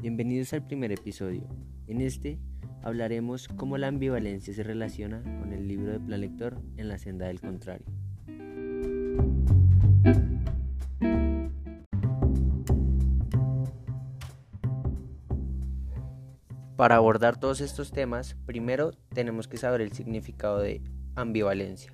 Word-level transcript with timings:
Bienvenidos 0.00 0.54
al 0.54 0.66
primer 0.66 0.92
episodio. 0.92 1.46
En 1.88 2.00
este 2.00 2.38
hablaremos 2.82 3.46
cómo 3.46 3.76
la 3.76 3.88
ambivalencia 3.88 4.54
se 4.54 4.62
relaciona 4.62 5.20
con 5.40 5.52
el 5.52 5.68
libro 5.68 5.92
de 5.92 6.00
Plan 6.00 6.22
Lector 6.22 6.56
en 6.78 6.88
la 6.88 6.96
senda 6.96 7.26
del 7.26 7.38
contrario. 7.38 7.84
Para 16.76 16.96
abordar 16.96 17.38
todos 17.38 17.60
estos 17.60 17.92
temas, 17.92 18.38
primero 18.46 18.92
tenemos 19.12 19.48
que 19.48 19.58
saber 19.58 19.82
el 19.82 19.92
significado 19.92 20.60
de 20.60 20.80
ambivalencia. 21.14 21.92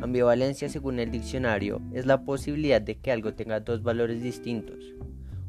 Ambivalencia, 0.00 0.68
según 0.68 0.98
el 0.98 1.12
diccionario, 1.12 1.80
es 1.92 2.04
la 2.04 2.24
posibilidad 2.24 2.82
de 2.82 2.98
que 2.98 3.12
algo 3.12 3.34
tenga 3.34 3.60
dos 3.60 3.84
valores 3.84 4.20
distintos 4.24 4.96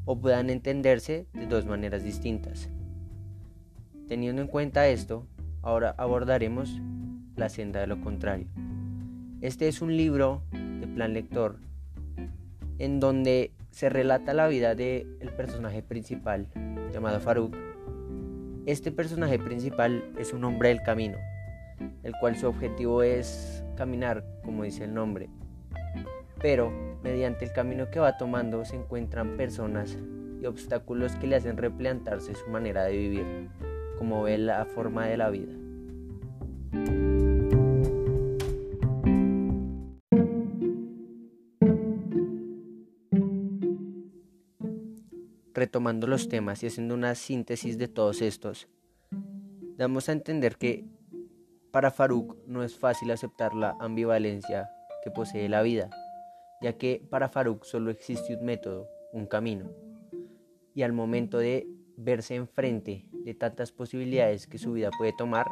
o 0.06 0.20
puedan 0.20 0.50
entenderse 0.50 1.28
de 1.34 1.48
dos 1.48 1.66
maneras 1.66 2.04
distintas. 2.04 2.70
Teniendo 4.08 4.42
en 4.42 4.48
cuenta 4.48 4.88
esto, 4.88 5.28
ahora 5.62 5.96
abordaremos 5.98 6.82
la 7.36 7.50
senda 7.50 7.80
de 7.80 7.88
lo 7.88 8.02
contrario. 8.02 8.48
Este 9.42 9.68
es 9.68 9.82
un 9.82 9.96
libro 9.96 10.44
de 10.52 10.88
plan 10.88 11.14
lector 11.14 11.58
en 12.78 13.00
donde 13.00 13.52
se 13.70 13.90
relata 13.90 14.34
la 14.34 14.48
vida 14.48 14.76
del 14.76 15.32
personaje 15.38 15.82
principal 15.82 16.48
llamado 16.92 17.20
Farouk. 17.20 17.56
Este 18.66 18.92
personaje 18.92 19.40
principal 19.40 20.04
es 20.20 20.34
un 20.34 20.44
hombre 20.44 20.70
del 20.70 20.82
camino, 20.82 21.18
el 22.04 22.14
cual 22.20 22.36
su 22.36 22.48
objetivo 22.48 23.02
es 23.02 23.64
caminar, 23.76 24.26
como 24.44 24.64
dice 24.64 24.84
el 24.84 24.94
nombre. 24.94 25.30
Pero 26.42 26.91
mediante 27.04 27.46
el 27.46 27.52
camino 27.52 27.90
que 27.90 28.00
va 28.00 28.18
tomando 28.18 28.64
se 28.66 28.76
encuentran 28.76 29.38
personas 29.38 29.98
y 30.42 30.46
obstáculos 30.46 31.16
que 31.16 31.28
le 31.28 31.36
hacen 31.36 31.58
replantarse 31.58 32.34
su 32.36 32.50
manera 32.50 32.84
de 32.84 32.98
vivir, 32.98 33.50
como 33.98 34.24
ve 34.24 34.38
la 34.38 34.66
forma 34.66 35.06
de 35.06 35.18
la 35.18 35.30
vida. 35.30 35.54
Retomando 45.54 46.08
los 46.08 46.28
temas 46.28 46.64
y 46.64 46.68
haciendo 46.68 46.96
una 46.96 47.14
síntesis 47.14 47.78
de 47.78 47.88
todos 47.88 48.22
estos, 48.22 48.68
damos 49.78 50.10
a 50.10 50.14
entender 50.14 50.58
que 50.58 50.86
para 51.72 51.92
Farouk 51.92 52.36
no 52.48 52.64
es 52.64 52.78
fácil 52.78 53.12
aceptar 53.12 53.54
la 53.54 53.76
ambivalencia 53.80 54.70
que 55.04 55.12
posee 55.12 55.48
la 55.50 55.62
vida, 55.62 55.90
ya 56.62 56.74
que 56.74 57.04
para 57.10 57.30
Farouk 57.30 57.64
solo 57.64 57.92
existe 57.92 58.36
un 58.36 58.46
método, 58.46 58.88
un 59.12 59.26
camino. 59.26 59.72
Y 60.74 60.84
al 60.84 60.94
momento 60.94 61.40
de 61.40 61.68
verse 61.98 62.36
enfrente 62.36 63.10
de 63.26 63.34
tantas 63.34 63.72
posibilidades 63.72 64.48
que 64.48 64.58
su 64.58 64.74
vida 64.74 64.90
puede 64.98 65.14
tomar, 65.18 65.48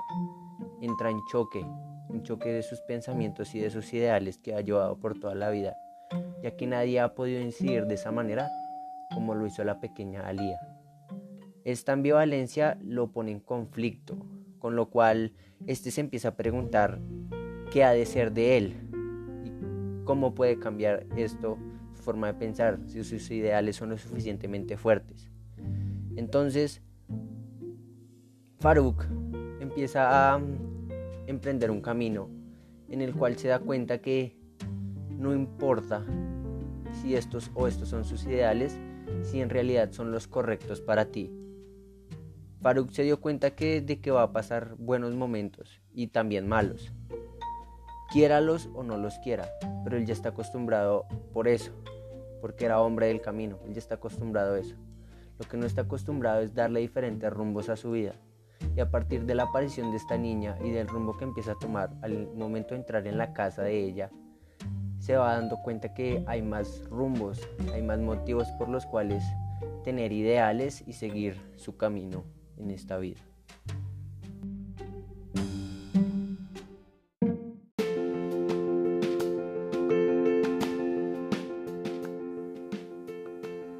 entra 0.82 1.10
en 1.10 1.20
choque, 1.32 1.66
un 2.10 2.24
choque 2.24 2.52
de 2.52 2.64
sus 2.64 2.80
pensamientos 2.82 3.54
y 3.56 3.60
de 3.60 3.70
sus 3.70 3.92
ideales 3.94 4.38
que 4.38 4.54
ha 4.54 4.62
llevado 4.62 5.00
por 5.00 5.20
toda 5.20 5.36
la 5.36 5.50
vida, 5.50 5.76
ya 6.42 6.56
que 6.56 6.68
nadie 6.68 7.00
ha 7.00 7.14
podido 7.16 7.42
incidir 7.42 7.86
de 7.86 7.96
esa 7.96 8.12
manera 8.12 8.50
como 9.14 9.36
lo 9.36 9.46
hizo 9.48 9.64
la 9.64 9.80
pequeña 9.80 10.28
Alía. 10.28 10.60
Esta 11.66 11.94
ambivalencia 11.94 12.78
lo 12.82 13.12
pone 13.12 13.32
en 13.32 13.40
conflicto, 13.40 14.18
con 14.60 14.76
lo 14.76 14.90
cual 14.90 15.34
este 15.68 15.92
se 15.92 16.02
empieza 16.02 16.30
a 16.30 16.36
preguntar 16.36 17.00
qué 17.72 17.84
ha 17.84 17.92
de 17.92 18.06
ser 18.06 18.32
de 18.32 18.58
él 18.58 18.89
cómo 20.10 20.34
puede 20.34 20.58
cambiar 20.58 21.06
esto 21.18 21.60
su 21.94 22.02
forma 22.02 22.26
de 22.26 22.34
pensar, 22.34 22.80
si 22.88 23.04
sus 23.04 23.30
ideales 23.30 23.76
son 23.76 23.92
lo 23.92 23.98
suficientemente 24.00 24.76
fuertes. 24.76 25.30
Entonces, 26.16 26.82
Farouk 28.58 29.06
empieza 29.60 30.34
a 30.34 30.42
emprender 31.28 31.70
un 31.70 31.82
camino 31.82 32.28
en 32.90 33.02
el 33.02 33.14
cual 33.14 33.38
se 33.38 33.50
da 33.50 33.60
cuenta 33.60 34.00
que 34.02 34.36
no 35.12 35.32
importa 35.32 36.04
si 37.04 37.14
estos 37.14 37.52
o 37.54 37.68
estos 37.68 37.90
son 37.90 38.04
sus 38.04 38.26
ideales, 38.26 38.80
si 39.22 39.42
en 39.42 39.52
realidad 39.52 39.92
son 39.92 40.12
los 40.12 40.28
correctos 40.28 40.82
para 40.82 41.06
ti. 41.06 41.32
Farouk 42.64 42.90
se 42.90 43.04
dio 43.04 43.22
cuenta 43.22 43.52
que 43.52 43.80
de 43.82 44.02
que 44.02 44.10
va 44.10 44.24
a 44.24 44.34
pasar 44.34 44.74
buenos 44.80 45.14
momentos 45.14 45.84
y 45.94 46.08
también 46.08 46.48
malos. 46.48 46.92
Quiéralos 48.12 48.70
o 48.74 48.84
no 48.84 48.98
los 48.98 49.20
quiera, 49.20 49.48
pero 49.84 49.98
él 49.98 50.06
ya 50.06 50.14
está 50.14 50.30
acostumbrado 50.30 51.06
por 51.32 51.48
eso, 51.48 51.72
porque 52.42 52.66
era 52.66 52.82
hombre 52.82 53.08
del 53.08 53.22
camino, 53.22 53.60
él 53.66 53.74
ya 53.74 53.80
está 53.80 53.96
acostumbrado 53.96 54.56
a 54.56 54.60
eso. 54.60 54.76
Lo 55.38 55.48
que 55.48 55.58
no 55.58 55.66
está 55.66 55.82
acostumbrado 55.82 56.42
es 56.42 56.54
darle 56.54 56.80
diferentes 56.80 57.32
rumbos 57.32 57.70
a 57.70 57.76
su 57.76 57.92
vida. 57.92 58.14
Y 58.76 58.80
a 58.80 58.90
partir 58.90 59.26
de 59.26 59.36
la 59.36 59.44
aparición 59.44 59.92
de 59.92 59.98
esta 59.98 60.18
niña 60.18 60.58
y 60.64 60.72
del 60.72 60.88
rumbo 60.88 61.18
que 61.18 61.24
empieza 61.24 61.54
a 61.54 61.60
tomar 61.60 61.92
al 62.02 62.28
momento 62.36 62.74
de 62.74 62.82
entrar 62.82 63.08
en 63.08 63.18
la 63.18 63.32
casa 63.32 63.62
de 63.62 63.80
ella, 63.80 64.10
se 65.00 65.16
va 65.16 65.36
dando 65.36 65.58
cuenta 65.62 65.94
que 65.94 66.24
hay 66.28 66.42
más 66.42 66.84
rumbos, 66.90 67.40
hay 67.74 67.82
más 67.82 68.00
motivos 68.00 68.48
por 68.58 68.70
los 68.70 68.86
cuales 68.86 69.24
tener 69.84 70.12
ideales 70.12 70.84
y 70.88 70.94
seguir 70.94 71.40
su 71.56 71.78
camino 71.78 72.26
en 72.58 72.72
esta 72.72 72.98
vida. 72.98 73.22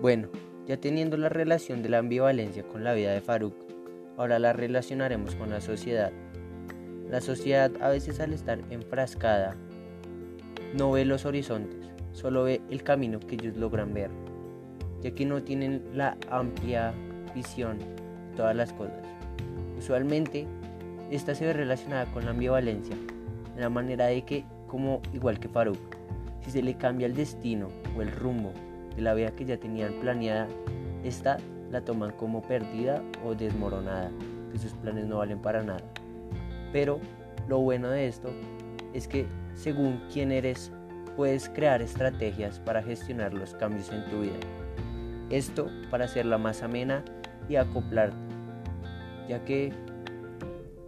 Bueno, 0.02 0.30
ya 0.66 0.78
teniendo 0.78 1.18
la 1.18 1.28
relación 1.28 1.84
de 1.84 1.90
la 1.90 1.98
ambivalencia 1.98 2.64
con 2.64 2.86
la 2.86 2.94
vida 2.94 3.12
de 3.12 3.20
Farouk, 3.20 3.54
ahora 4.16 4.40
la 4.40 4.54
relacionaremos 4.54 5.36
con 5.36 5.50
la 5.50 5.60
sociedad. 5.60 6.14
La 7.10 7.20
sociedad 7.20 7.70
a 7.82 7.90
veces 7.90 8.22
al 8.22 8.32
estar 8.32 8.62
enfrascada 8.70 9.58
no 10.74 10.92
ve 10.92 11.04
los 11.04 11.26
horizontes, 11.26 11.92
solo 12.14 12.44
ve 12.44 12.62
el 12.70 12.82
camino 12.82 13.20
que 13.20 13.36
ellos 13.36 13.58
logran 13.58 13.94
ver, 13.94 14.10
ya 15.02 15.12
que 15.12 15.26
no 15.26 15.44
tienen 15.44 15.84
la 15.94 16.16
amplia 16.30 16.94
visión 17.36 17.78
todas 18.38 18.56
las 18.56 18.72
cosas. 18.72 19.06
Usualmente, 19.78 20.48
esta 21.12 21.36
se 21.36 21.46
ve 21.46 21.52
relacionada 21.52 22.06
con 22.14 22.24
la 22.24 22.32
ambivalencia, 22.32 22.96
en 23.54 23.60
la 23.60 23.70
manera 23.70 24.06
de 24.06 24.22
que, 24.22 24.46
como 24.66 25.02
igual 25.14 25.42
que 25.42 25.50
Farouk, 25.50 25.78
si 26.46 26.52
se 26.52 26.62
le 26.62 26.76
cambia 26.76 27.06
el 27.06 27.16
destino 27.16 27.68
o 27.98 28.02
el 28.02 28.14
rumbo 28.14 28.54
de 28.96 29.02
la 29.02 29.14
vida 29.14 29.32
que 29.32 29.46
ya 29.46 29.58
tenían 29.58 29.94
planeada, 30.00 30.48
esta 31.04 31.38
la 31.72 31.82
toman 31.82 32.12
como 32.12 32.42
perdida 32.42 33.04
o 33.24 33.36
desmoronada, 33.36 34.12
que 34.52 34.58
sus 34.58 34.74
planes 34.74 35.06
no 35.06 35.18
valen 35.18 35.42
para 35.42 35.64
nada. 35.64 35.84
Pero 36.74 37.00
lo 37.48 37.60
bueno 37.60 37.90
de 37.90 38.08
esto 38.08 38.30
es 38.94 39.08
que 39.08 39.26
según 39.54 40.02
quién 40.12 40.32
eres, 40.32 40.72
puedes 41.16 41.50
crear 41.50 41.82
estrategias 41.82 42.60
para 42.60 42.82
gestionar 42.82 43.34
los 43.34 43.54
cambios 43.56 43.92
en 43.92 44.06
tu 44.10 44.22
vida. 44.22 44.40
Esto 45.30 45.68
para 45.92 46.06
hacerla 46.06 46.38
más 46.38 46.64
amena 46.64 47.04
y 47.48 47.56
acoplarte 47.56 48.30
ya 49.30 49.46
que 49.46 49.72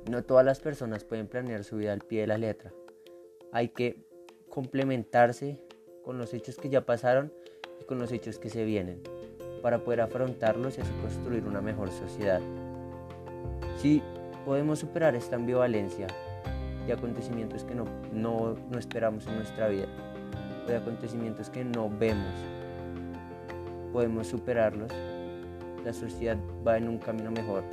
no 0.09 0.23
todas 0.23 0.43
las 0.43 0.59
personas 0.59 1.03
pueden 1.03 1.27
planear 1.27 1.63
su 1.63 1.77
vida 1.77 1.93
al 1.93 2.01
pie 2.01 2.21
de 2.21 2.27
la 2.27 2.39
letra. 2.39 2.73
Hay 3.51 3.69
que 3.69 4.03
complementarse 4.49 5.61
con 6.03 6.17
los 6.17 6.33
hechos 6.33 6.57
que 6.57 6.69
ya 6.69 6.83
pasaron 6.83 7.31
con 7.87 7.99
los 7.99 8.11
hechos 8.11 8.39
que 8.39 8.49
se 8.49 8.63
vienen 8.65 9.01
para 9.61 9.79
poder 9.79 10.01
afrontarlos 10.01 10.77
y 10.77 10.81
así 10.81 10.91
construir 11.01 11.45
una 11.45 11.61
mejor 11.61 11.89
sociedad. 11.91 12.41
Si 13.77 14.01
podemos 14.45 14.79
superar 14.79 15.15
esta 15.15 15.35
ambivalencia 15.35 16.07
de 16.85 16.93
acontecimientos 16.93 17.63
que 17.63 17.75
no, 17.75 17.85
no, 18.11 18.55
no 18.69 18.79
esperamos 18.79 19.27
en 19.27 19.35
nuestra 19.35 19.67
vida, 19.67 19.87
de 20.67 20.75
acontecimientos 20.75 21.49
que 21.49 21.63
no 21.63 21.89
vemos, 21.89 22.33
podemos 23.93 24.27
superarlos, 24.27 24.91
la 25.83 25.93
sociedad 25.93 26.37
va 26.65 26.77
en 26.77 26.87
un 26.87 26.97
camino 26.97 27.31
mejor. 27.31 27.63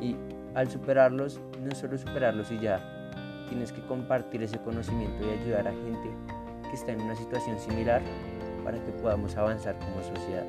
Y 0.00 0.16
al 0.54 0.70
superarlos, 0.70 1.40
no 1.62 1.74
solo 1.74 1.98
superarlos 1.98 2.50
y 2.50 2.60
ya, 2.60 2.80
tienes 3.48 3.72
que 3.72 3.82
compartir 3.82 4.42
ese 4.42 4.58
conocimiento 4.58 5.24
y 5.26 5.30
ayudar 5.40 5.68
a 5.68 5.72
gente 5.72 6.10
que 6.68 6.76
está 6.76 6.92
en 6.92 7.02
una 7.02 7.14
situación 7.14 7.58
similar 7.58 8.02
para 8.64 8.78
que 8.82 8.90
podamos 8.92 9.36
avanzar 9.36 9.76
como 9.78 10.02
sociedad. 10.02 10.46